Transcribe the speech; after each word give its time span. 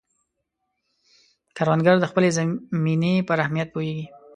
کروندګر 1.57 1.95
د 1.99 2.05
خپلې 2.11 2.29
زمینې 2.37 3.13
پر 3.27 3.37
اهمیت 3.45 3.67
پوهیږي 3.71 4.05